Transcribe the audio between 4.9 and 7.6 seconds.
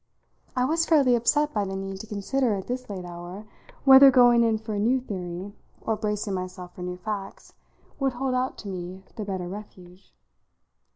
theory or bracing myself for new facts